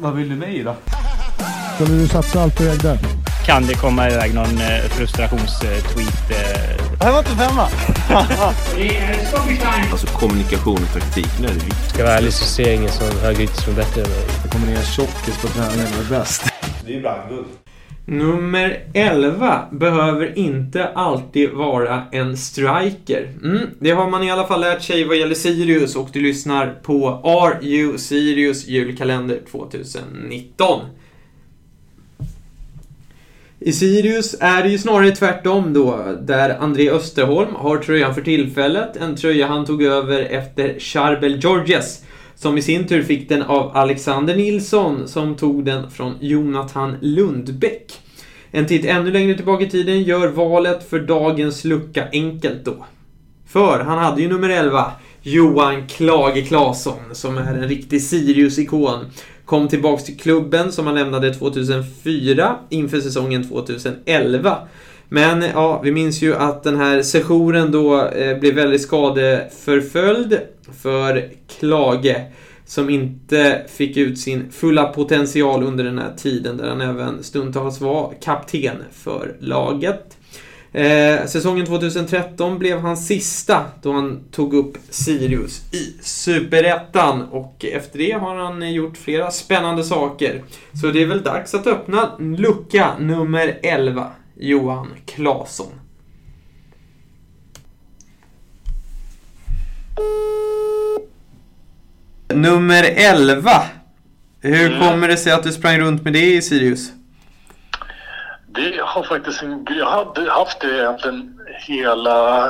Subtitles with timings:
[0.00, 0.74] Vad vill du mig då?
[1.74, 2.98] Skulle du satsa allt på ägde?
[3.46, 6.30] Kan det komma iväg någon eh, frustrationstweet?
[6.30, 6.86] Eh?
[6.98, 7.68] Det här var inte femma.
[9.90, 11.88] Alltså kommunikation och taktik, nu är det viktigt.
[11.88, 14.24] Ska jag vara ärlig så ser jag ingen som högerytter som är bättre än mig.
[14.42, 16.44] Det kommer ner tjockis på träningen och är bäst.
[16.84, 17.46] Det är ju brandguld.
[18.08, 23.32] Nummer 11 behöver inte alltid vara en striker.
[23.42, 26.74] Mm, det har man i alla fall lärt sig vad gäller Sirius och du lyssnar
[26.82, 30.80] på Are You Sirius julkalender 2019.
[33.58, 38.96] I Sirius är det ju snarare tvärtom då, där André Österholm har tröjan för tillfället.
[38.96, 42.04] En tröja han tog över efter Charbel Georges,
[42.34, 48.02] som i sin tur fick den av Alexander Nilsson, som tog den från Jonathan Lundbäck.
[48.56, 52.86] En titt ännu längre tillbaka i tiden gör valet för dagens lucka enkelt då.
[53.48, 54.92] För han hade ju nummer 11,
[55.22, 59.10] Johan Klage Claesson, som är en riktig Sirius-ikon.
[59.44, 64.58] Kom tillbaks till klubben som han lämnade 2004 inför säsongen 2011.
[65.08, 70.38] Men ja, vi minns ju att den här sessionen då eh, blev väldigt skadeförföljd
[70.82, 72.16] för Klage
[72.66, 77.80] som inte fick ut sin fulla potential under den här tiden där han även stundtals
[77.80, 80.16] var kapten för laget.
[80.72, 87.98] Eh, säsongen 2013 blev hans sista då han tog upp Sirius i Superettan och efter
[87.98, 90.42] det har han gjort flera spännande saker.
[90.80, 95.85] Så det är väl dags att öppna lucka nummer 11, Johan Claesson.
[102.46, 103.50] Nummer 11.
[104.42, 104.80] Hur Mm.
[104.80, 106.90] kommer det sig att du sprang runt med det i Sirius?
[108.48, 112.48] Det har faktiskt en, jag hade haft det egentligen hela,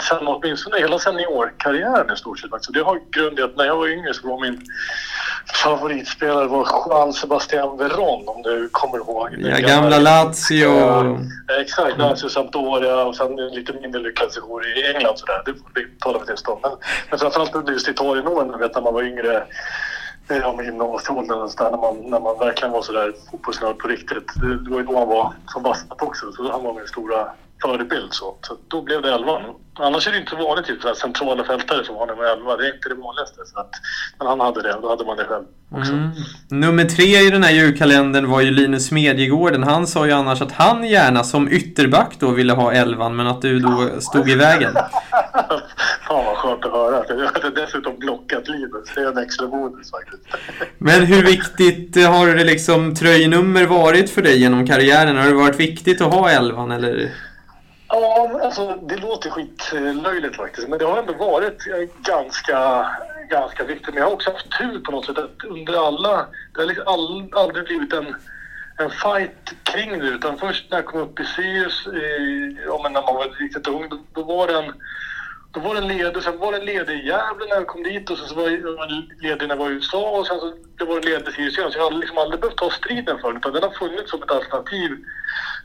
[0.00, 2.50] sen, åtminstone hela seniorkarriären i stort sett.
[2.72, 4.60] Det har grund i att när jag var yngre så var min
[5.52, 9.28] favoritspelare var Juan Sebastian Veron om du kommer ihåg.
[9.38, 10.68] Ja, gamla Lazio.
[10.78, 11.16] Ja,
[11.60, 15.42] Exakt, Lazio Sampdoria och sen en lite mindre lyckad sejour i England sådär.
[15.44, 16.58] Det, det talar vi inte om.
[16.62, 16.72] Men,
[17.10, 19.36] men framförallt under just Italien-åren, vet när man var yngre.
[19.36, 23.88] eh, Ja, med gymnasieåldern och sådär, när man, när man verkligen var sådär fotbollsnörd på
[23.88, 24.32] riktigt.
[24.40, 27.26] Det, det var ju då han var som vassast också, så han var min stora
[27.64, 28.12] förebild.
[28.12, 29.40] Så, så då blev det 11.
[29.78, 32.56] Annars är det inte vanligt typ, sådär, centrala fältare som har nummer 11.
[32.56, 33.40] Det är inte det vanligaste.
[33.46, 33.70] Så att,
[34.18, 35.92] men han hade det, då hade man det själv också.
[35.92, 36.10] Mm.
[36.48, 39.62] Nummer tre i den här julkalendern var ju Linus Smedjegården.
[39.62, 43.42] Han sa ju annars att han gärna som ytterback då ville ha elvan, men att
[43.42, 44.72] du då stod i vägen.
[46.08, 47.04] Fan vad skönt att höra.
[47.08, 48.88] Jag hade dessutom blockat Linus.
[48.94, 50.22] Det är en extra bonus faktiskt.
[50.78, 55.16] Men hur viktigt har det liksom tröjnummer varit för dig genom karriären?
[55.16, 57.10] Har det varit viktigt att ha elvan eller?
[58.00, 60.68] Ja, alltså det låter skitlöjligt faktiskt.
[60.68, 62.86] Men det har ändå varit eh, ganska,
[63.30, 63.94] ganska viktigt.
[63.94, 66.26] Men jag har också haft tur på något sätt att under alla...
[66.54, 68.16] Det har liksom all, aldrig blivit en,
[68.78, 70.06] en fight kring det.
[70.06, 71.88] Utan först när jag kom upp i Sirius,
[72.66, 74.72] ja, när man var riktigt ung, då, då var det en...
[75.52, 78.18] Då var den ledig, sen var den ledig i Gävle när jag kom dit och
[78.18, 80.94] sen så var den ledig när jag var i USA och sen så det var
[80.94, 81.72] den ledig i Sirius igen.
[81.72, 84.22] Så jag har liksom aldrig behövt ta striden för den utan den har funnits som
[84.22, 84.90] ett alternativ.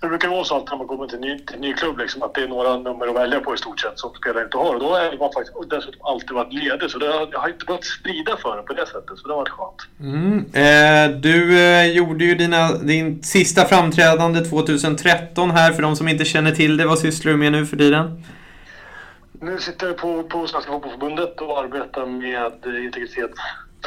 [0.00, 2.22] Det brukar vara så alltid när man kommer till en ny, till ny klubb liksom,
[2.22, 4.74] att det är några nummer att välja på i stort sett som spelare inte har.
[4.74, 7.64] Och då har man faktiskt dessutom alltid varit ledig så det har, jag har inte
[7.64, 9.18] behövt strida för den på det sättet.
[9.18, 9.80] Så det har varit skönt.
[10.00, 10.38] Mm.
[10.38, 15.72] Eh, du eh, gjorde ju dina, din sista framträdande 2013 här.
[15.72, 18.24] För de som inte känner till det, vad sysslar du med nu för tiden?
[19.40, 22.84] Nu sitter jag på, på Svenska Fotbollförbundet och arbetar med eh,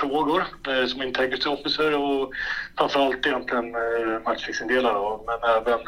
[0.03, 2.33] integritetsfrågor eh, som integrity officer och
[2.77, 5.79] framförallt egentligen eh, matchfixingdelar då, men även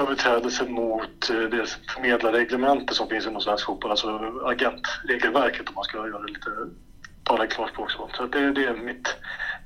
[0.00, 5.96] överträdelser mot eh, det förmedlarreglementet som finns inom svensk fotboll, alltså agentregelverket om man ska
[5.96, 6.50] göra det lite
[7.24, 7.90] tala klarspråk.
[7.90, 9.16] Så, så det, det är mitt,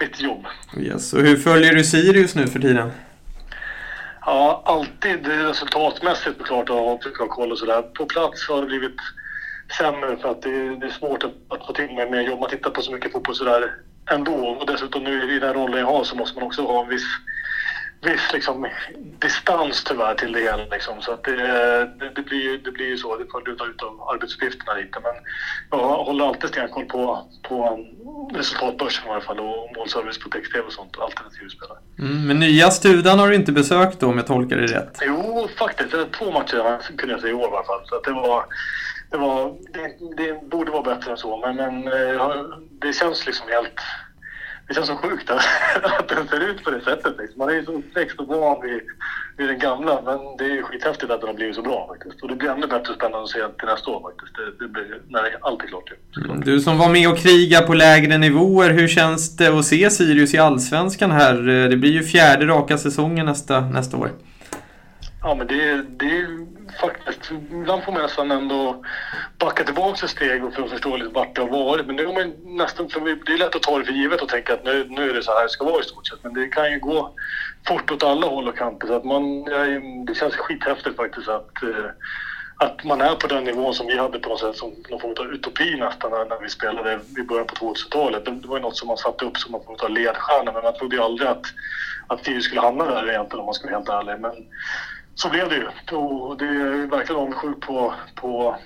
[0.01, 0.47] mitt jobb.
[0.77, 1.13] Yes.
[1.13, 2.91] Och hur följer du Sirius nu för tiden?
[4.27, 7.83] Ja, alltid resultatmässigt klart att försöka koll och sådär.
[7.83, 8.97] På plats har det blivit
[9.79, 12.11] sämre för att det är, det är svårt att, att få till mig.
[12.11, 12.41] mer jobb.
[12.41, 13.75] Man tittar på så mycket fotboll sådär
[14.11, 14.49] ändå.
[14.49, 17.07] Och dessutom nu i den rollen jag har så måste man också ha en viss,
[18.04, 18.66] viss liksom,
[19.18, 20.65] distans tyvärr till det hela.
[20.65, 21.03] Liksom.
[21.03, 21.36] Så att det,
[21.98, 23.16] det, det, blir, ju- det blir ju så.
[23.16, 24.98] Det följer ut av arbetsuppgifterna lite.
[25.01, 25.12] Men
[25.71, 27.86] jag håller alltid stenkoll på, på
[28.34, 30.98] resultatbörsen i alla fall och målservice på text-tv och sånt.
[30.98, 31.78] Alternativspelare.
[31.98, 34.98] Mm, men nya Studan har du inte besökt då om jag tolkar det rätt?
[35.03, 35.91] Jo, faktiskt.
[35.91, 37.80] Det två matcher kunde jag säga i år i alla fall.
[37.84, 38.45] Så det var...
[39.10, 42.33] Det, var det, det borde vara bättre än så, men, men eh,
[42.80, 43.80] det känns liksom helt...
[44.69, 45.45] Det känns så sjukt att,
[46.01, 47.15] att den ser ut på det sättet.
[47.19, 47.39] Liksom.
[47.39, 48.81] Man är ju så uppväxt och van vid
[49.37, 50.01] vid den gamla.
[50.05, 52.22] Men det är skithäftigt att den har blivit så bra faktiskt.
[52.22, 54.34] Och det blir ännu bättre spännande att se till nästa år faktiskt.
[54.34, 56.34] Det, det blir, när allt är klart ju.
[56.45, 60.34] Du som var med och krigade på lägre nivåer, hur känns det att se Sirius
[60.34, 61.34] i Allsvenskan här?
[61.69, 64.10] Det blir ju fjärde raka säsongen nästa, nästa år.
[65.22, 66.47] Ja, men det, det är
[66.81, 67.33] faktiskt...
[67.53, 68.84] Ibland får man nästan ändå
[69.45, 71.87] backa tillbaka ett steg för att förstå lite vart det har varit.
[71.87, 72.89] Men nu har man nästan...
[72.89, 75.15] För det är lätt att ta det för givet och tänka att nu, nu är
[75.15, 76.23] det så här det ska vara i stort sett.
[76.23, 77.11] Men det kan ju gå
[77.69, 78.87] fort åt alla håll och kanter.
[78.87, 79.45] Så att man,
[80.07, 81.91] det känns skithäftigt faktiskt att, eh,
[82.57, 85.15] att man är på den nivån som vi hade på något sätt som någon form
[85.21, 88.25] av utopi nästan när, vi spelade i början på 2000-talet.
[88.25, 90.75] Det, var ju något som man satte upp som någon form av ledstjärna men man
[90.75, 91.47] trodde ju aldrig att,
[92.07, 94.21] att vi skulle hamna där egentligen om man ska vara helt ärlig.
[94.21, 94.45] Men,
[95.15, 95.97] så blev det ju.
[95.97, 98.57] Och det är verkligen avundsjuk på, på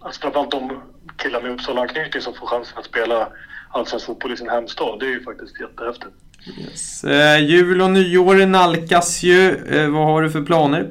[0.00, 0.82] alltså framförallt de
[1.16, 3.28] killar med Uppsala-anknytning som får chansen att spela
[3.70, 5.00] allsvensk fotboll i sin hemstad.
[5.00, 6.14] Det är ju faktiskt jättehäftigt.
[6.58, 7.04] Yes.
[7.04, 9.66] Eh, jul och nyår nalkas ju.
[9.66, 10.90] Eh, vad har du för planer?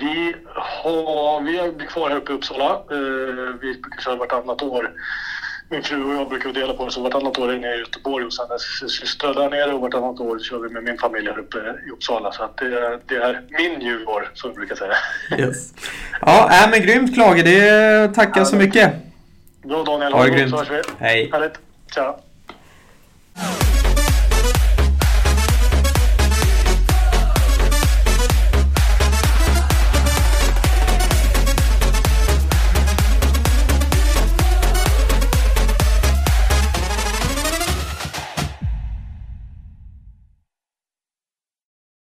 [0.00, 2.70] Vi, har, vi är kvar här uppe i Uppsala.
[2.70, 4.90] Eh, vi brukar köra vartannat år
[5.72, 8.24] min fru och jag brukar dela på det, så vartannat år är jag i Göteborg
[8.24, 11.58] hos hennes systrar där nere och vartannat år kör vi med min familj här uppe
[11.86, 12.32] i Uppsala.
[12.32, 14.94] Så att det, det är min julår, som vi brukar säga.
[15.38, 15.74] Yes.
[16.20, 18.92] Ja, äh, men grymt Klage, det tackar ja, så mycket.
[19.64, 20.50] Bra Daniel, ha det grymt.
[20.50, 20.80] Så hörs vi.
[20.98, 21.30] Hej.
[21.32, 21.58] Härligt.
[21.94, 22.18] Tja.